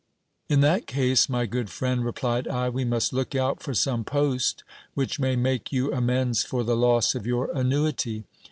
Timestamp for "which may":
4.95-5.35